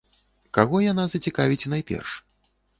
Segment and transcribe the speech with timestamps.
[0.57, 2.19] Каго яна зацікавіць найперш?